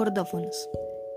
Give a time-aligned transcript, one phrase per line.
[0.00, 0.70] Cordófonos.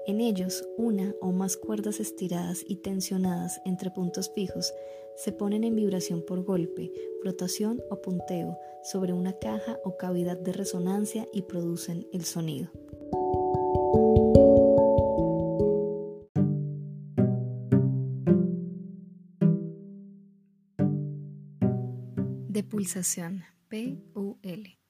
[0.08, 4.74] En ellos, una o más cuerdas estiradas y tensionadas entre puntos fijos
[5.16, 6.92] se ponen en vibración por golpe,
[7.22, 12.72] flotación o punteo sobre una caja o cavidad de resonancia y producen el sonido.
[22.50, 24.83] De pulsación, P-U-L.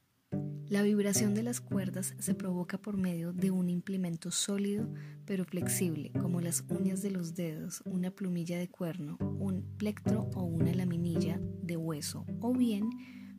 [0.73, 4.89] La vibración de las cuerdas se provoca por medio de un implemento sólido
[5.23, 10.41] pero flexible, como las uñas de los dedos, una plumilla de cuerno, un plectro o
[10.41, 12.89] una laminilla de hueso, o bien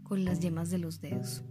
[0.04, 1.42] con las yemas de los dedos.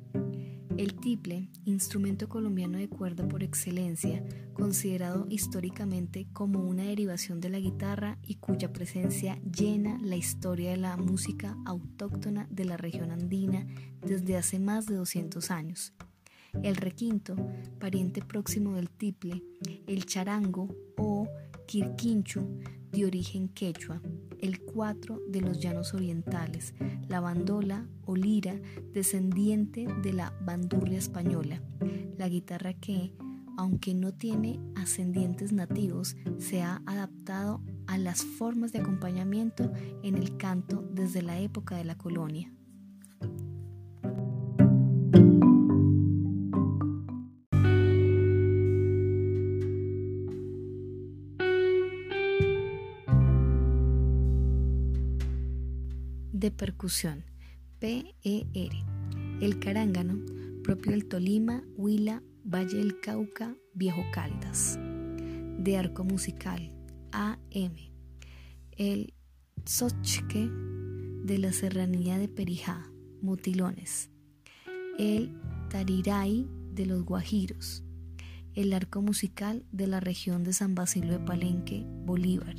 [0.76, 4.24] El tiple, instrumento colombiano de cuerda por excelencia,
[4.54, 10.78] considerado históricamente como una derivación de la guitarra y cuya presencia llena la historia de
[10.78, 13.68] la música autóctona de la región andina
[14.02, 15.94] desde hace más de 200 años.
[16.64, 17.36] El requinto,
[17.80, 19.44] pariente próximo del tiple,
[19.86, 21.28] el charango o
[21.68, 22.60] quirquinchu,
[22.92, 24.02] de origen quechua,
[24.44, 26.74] el cuatro de los llanos orientales,
[27.08, 28.60] la bandola o lira
[28.92, 31.62] descendiente de la bandurria española,
[32.18, 33.14] la guitarra que,
[33.56, 39.72] aunque no tiene ascendientes nativos, se ha adaptado a las formas de acompañamiento
[40.04, 42.52] en el canto desde la época de la colonia.
[56.44, 57.24] De percusión,
[57.80, 58.74] PER.
[59.40, 60.20] El carángano,
[60.62, 64.78] propio del Tolima, Huila, Valle del Cauca, Viejo Caldas.
[64.78, 66.76] De arco musical,
[67.14, 67.78] AM.
[68.74, 69.14] El
[69.66, 70.50] Xochque
[71.24, 74.10] de la serranía de Perijá, Mutilones.
[75.00, 77.86] El Tariray de los Guajiros.
[78.54, 82.58] El arco musical de la región de San Basilio de Palenque, Bolívar.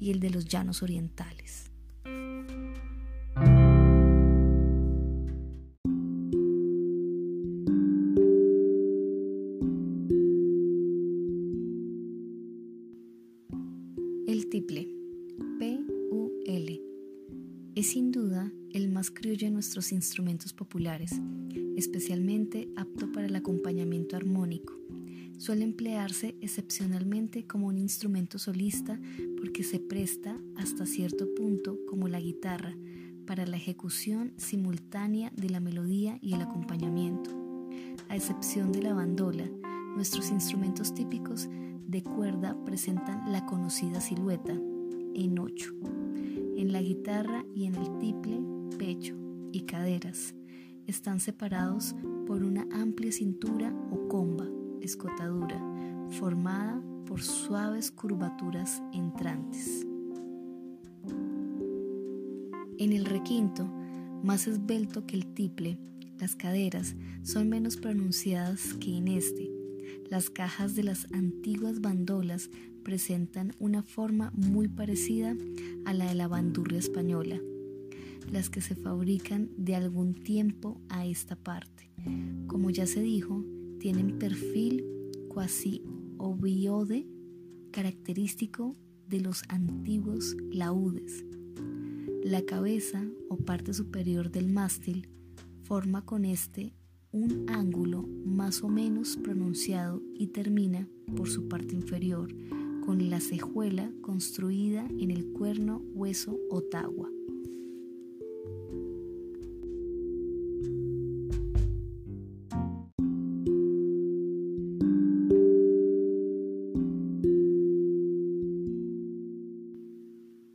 [0.00, 1.67] Y el de los llanos orientales.
[14.48, 14.88] El tiple,
[15.58, 16.82] P-U-L,
[17.74, 21.20] es sin duda el más criollo de nuestros instrumentos populares,
[21.76, 24.72] especialmente apto para el acompañamiento armónico.
[25.36, 28.98] Suele emplearse excepcionalmente como un instrumento solista
[29.36, 32.74] porque se presta hasta cierto punto como la guitarra
[33.26, 37.68] para la ejecución simultánea de la melodía y el acompañamiento.
[38.08, 39.46] A excepción de la bandola,
[39.94, 41.50] nuestros instrumentos típicos
[41.88, 45.72] de cuerda presentan la conocida silueta en ocho.
[46.56, 48.40] En la guitarra y en el tiple,
[48.78, 49.16] pecho
[49.52, 50.34] y caderas
[50.86, 54.46] están separados por una amplia cintura o comba,
[54.82, 55.60] escotadura,
[56.10, 59.86] formada por suaves curvaturas entrantes.
[62.78, 63.66] En el requinto,
[64.22, 65.78] más esbelto que el tiple,
[66.18, 69.57] las caderas son menos pronunciadas que en este,
[70.10, 72.50] las cajas de las antiguas bandolas
[72.82, 75.36] presentan una forma muy parecida
[75.84, 77.40] a la de la bandurria española,
[78.30, 81.90] las que se fabrican de algún tiempo a esta parte.
[82.46, 83.44] Como ya se dijo,
[83.78, 84.84] tienen perfil
[85.28, 85.82] cuasi
[86.18, 87.06] oviode
[87.70, 88.74] característico
[89.06, 91.24] de los antiguos laúdes.
[92.24, 95.08] La cabeza o parte superior del mástil
[95.62, 96.74] forma con este
[97.12, 102.28] un ángulo más o menos pronunciado y termina por su parte inferior
[102.84, 107.10] con la cejuela construida en el cuerno hueso o tagua.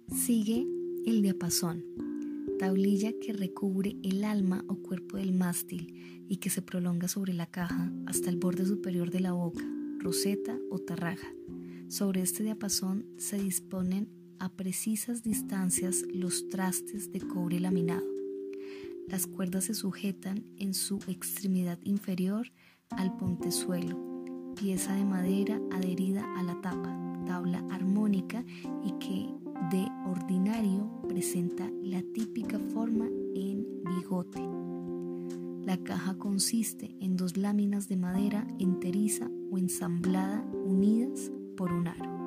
[0.08, 0.68] Sigue
[1.06, 1.84] el diapasón
[2.58, 7.48] tablilla que recubre el alma o cuerpo del mástil y que se prolonga sobre la
[7.48, 9.64] caja hasta el borde superior de la boca,
[10.00, 11.28] roseta o tarraja.
[11.90, 14.10] Sobre este diapasón se disponen
[14.40, 18.06] a precisas distancias los trastes de cobre laminado.
[19.08, 22.52] Las cuerdas se sujetan en su extremidad inferior
[22.90, 28.44] al pontezuelo, pieza de madera adherida a la tapa, tabla armónica
[36.34, 42.24] consiste en dos láminas de madera enteriza o ensamblada unidas por un aro.